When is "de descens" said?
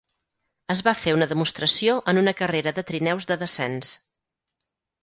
3.35-3.95